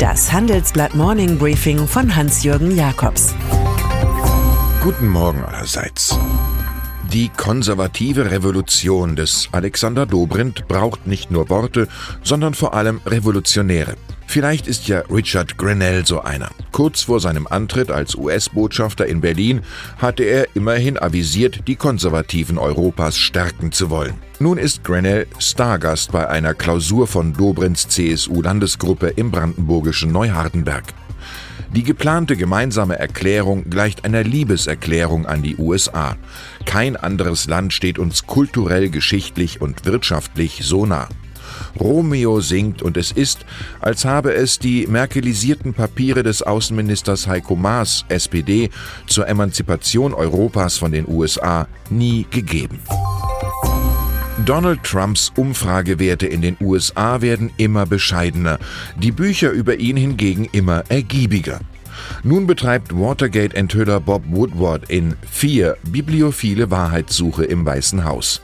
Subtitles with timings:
[0.00, 3.34] Das Handelsblatt Morning Briefing von Hans-Jürgen Jakobs.
[4.82, 6.18] Guten Morgen allerseits.
[7.12, 11.86] Die konservative Revolution des Alexander Dobrindt braucht nicht nur Worte,
[12.22, 13.96] sondern vor allem Revolutionäre.
[14.30, 16.50] Vielleicht ist ja Richard Grenell so einer.
[16.70, 19.62] Kurz vor seinem Antritt als US-Botschafter in Berlin
[19.98, 24.14] hatte er immerhin avisiert, die Konservativen Europas stärken zu wollen.
[24.38, 30.84] Nun ist Grenell Stargast bei einer Klausur von Dobrindts CSU-Landesgruppe im brandenburgischen Neuhardenberg.
[31.74, 36.16] Die geplante gemeinsame Erklärung gleicht einer Liebeserklärung an die USA.
[36.66, 41.08] Kein anderes Land steht uns kulturell, geschichtlich und wirtschaftlich so nah.
[41.78, 43.46] Romeo singt und es ist,
[43.80, 48.70] als habe es die merkelisierten Papiere des Außenministers Heiko Maas, SPD,
[49.06, 52.80] zur Emanzipation Europas von den USA nie gegeben.
[54.46, 58.58] Donald Trumps Umfragewerte in den USA werden immer bescheidener,
[58.96, 61.60] die Bücher über ihn hingegen immer ergiebiger.
[62.22, 68.42] Nun betreibt Watergate-Enthüller Bob Woodward in vier bibliophile Wahrheitssuche im Weißen Haus.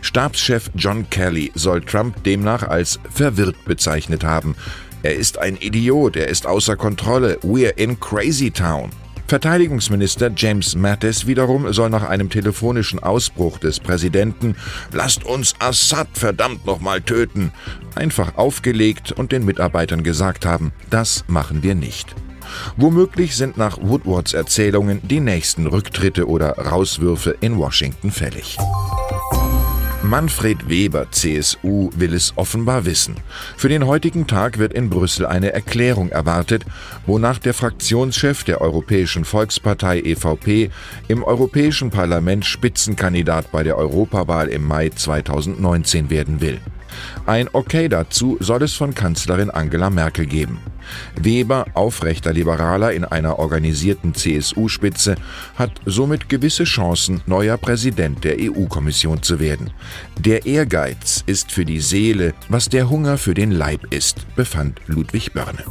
[0.00, 4.56] Stabschef John Kelly soll Trump demnach als verwirrt bezeichnet haben.
[5.02, 8.90] Er ist ein Idiot, er ist außer Kontrolle, we're in crazy town.
[9.28, 14.54] Verteidigungsminister James Mattis wiederum soll nach einem telefonischen Ausbruch des Präsidenten
[14.92, 17.50] Lasst uns Assad verdammt nochmal töten
[17.96, 22.14] einfach aufgelegt und den Mitarbeitern gesagt haben, das machen wir nicht.
[22.76, 28.58] Womöglich sind nach Woodwards Erzählungen die nächsten Rücktritte oder Rauswürfe in Washington fällig.
[30.06, 33.16] Manfred Weber, CSU, will es offenbar wissen.
[33.56, 36.64] Für den heutigen Tag wird in Brüssel eine Erklärung erwartet,
[37.06, 40.70] wonach der Fraktionschef der Europäischen Volkspartei EVP
[41.08, 46.60] im Europäischen Parlament Spitzenkandidat bei der Europawahl im Mai 2019 werden will.
[47.26, 50.58] Ein Okay dazu soll es von Kanzlerin Angela Merkel geben.
[51.20, 55.16] Weber, aufrechter Liberaler in einer organisierten CSU-Spitze,
[55.56, 59.70] hat somit gewisse Chancen, neuer Präsident der EU-Kommission zu werden.
[60.18, 65.32] Der Ehrgeiz ist für die Seele, was der Hunger für den Leib ist, befand Ludwig
[65.32, 65.64] Börne.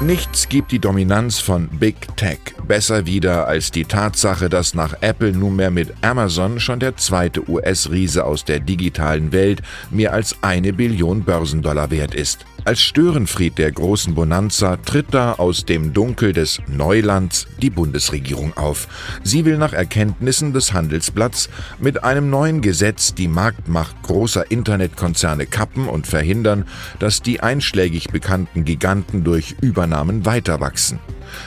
[0.00, 2.38] Nichts gibt die Dominanz von Big Tech
[2.68, 8.24] besser wieder als die Tatsache, dass nach Apple nunmehr mit Amazon schon der zweite US-Riese
[8.24, 9.60] aus der digitalen Welt
[9.90, 12.46] mehr als eine Billion Börsendollar wert ist.
[12.68, 18.88] Als Störenfried der großen Bonanza tritt da aus dem Dunkel des Neulands die Bundesregierung auf.
[19.24, 25.88] Sie will nach Erkenntnissen des Handelsblatts mit einem neuen Gesetz die Marktmacht großer Internetkonzerne kappen
[25.88, 26.66] und verhindern,
[26.98, 31.00] dass die einschlägig bekannten Giganten durch Übernahmen weiter wachsen.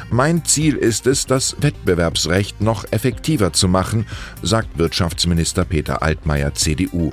[0.09, 4.05] Mein Ziel ist es, das Wettbewerbsrecht noch effektiver zu machen,
[4.41, 7.11] sagt Wirtschaftsminister Peter Altmaier CDU.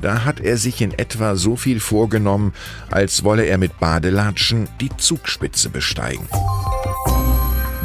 [0.00, 2.52] Da hat er sich in etwa so viel vorgenommen,
[2.90, 6.28] als wolle er mit Badelatschen die Zugspitze besteigen.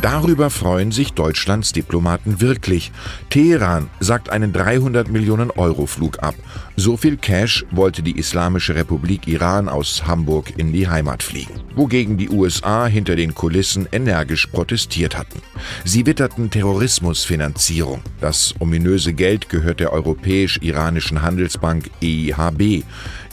[0.05, 2.91] Darüber freuen sich Deutschlands Diplomaten wirklich.
[3.31, 6.35] Teheran sagt einen 300 Millionen Euro Flug ab.
[6.75, 12.19] So viel Cash wollte die Islamische Republik Iran aus Hamburg in die Heimat fliegen, wogegen
[12.19, 15.41] die USA hinter den Kulissen energisch protestiert hatten.
[15.85, 18.01] Sie witterten Terrorismusfinanzierung.
[18.21, 22.83] Das ominöse Geld gehört der europäisch-iranischen Handelsbank EIHB,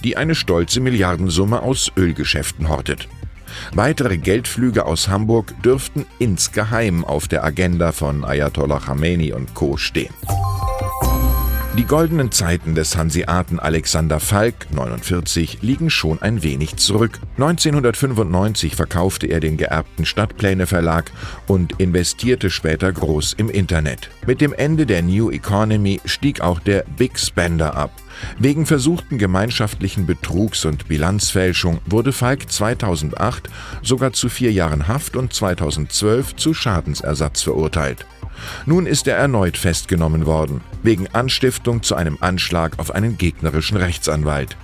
[0.03, 3.09] die eine stolze Milliardensumme aus Ölgeschäften hortet.
[3.75, 9.77] Weitere Geldflüge aus Hamburg dürften insgeheim auf der Agenda von Ayatollah Khamenei und Co.
[9.77, 10.15] stehen.
[11.79, 17.19] Die goldenen Zeiten des Hanseaten Alexander Falk, 49, liegen schon ein wenig zurück.
[17.39, 21.11] 1995 verkaufte er den geerbten Stadtpläne Verlag
[21.47, 24.11] und investierte später groß im Internet.
[24.27, 27.91] Mit dem Ende der New Economy stieg auch der Big Spender ab.
[28.39, 33.49] Wegen versuchten gemeinschaftlichen Betrugs und Bilanzfälschung wurde Falk 2008
[33.81, 38.05] sogar zu vier Jahren Haft und 2012 zu Schadensersatz verurteilt.
[38.67, 44.57] Nun ist er erneut festgenommen worden, wegen Anstiftung zu einem Anschlag auf einen gegnerischen Rechtsanwalt.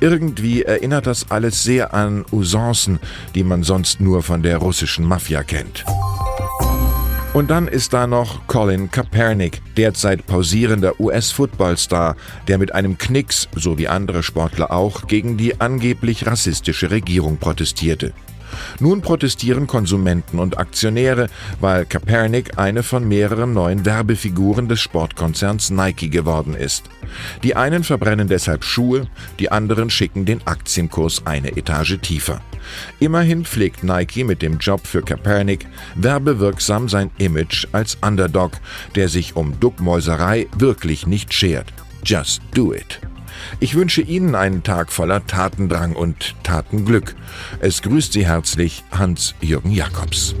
[0.00, 2.98] Irgendwie erinnert das alles sehr an Usancen,
[3.34, 5.84] die man sonst nur von der russischen Mafia kennt.
[7.34, 12.16] Und dann ist da noch Colin Kaepernick, derzeit pausierender US-Footballstar,
[12.46, 18.12] der mit einem Knicks, so wie andere Sportler auch, gegen die angeblich rassistische Regierung protestierte.
[18.80, 21.28] Nun protestieren Konsumenten und Aktionäre,
[21.60, 26.84] weil Kaepernick eine von mehreren neuen Werbefiguren des Sportkonzerns Nike geworden ist.
[27.42, 29.06] Die einen verbrennen deshalb Schuhe,
[29.38, 32.40] die anderen schicken den Aktienkurs eine Etage tiefer.
[33.00, 38.52] Immerhin pflegt Nike mit dem Job für Kaepernick werbewirksam sein Image als Underdog,
[38.94, 41.72] der sich um Duckmäuserei wirklich nicht schert.
[42.04, 43.00] Just do it.
[43.60, 47.14] Ich wünsche Ihnen einen Tag voller Tatendrang und Tatenglück.
[47.60, 50.34] Es grüßt Sie herzlich Hans-Jürgen Jakobs.